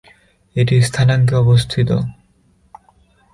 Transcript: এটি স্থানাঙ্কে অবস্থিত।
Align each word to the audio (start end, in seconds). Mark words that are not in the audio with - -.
এটি 0.55 0.75
স্থানাঙ্কে 0.81 1.35
অবস্থিত। 1.35 1.89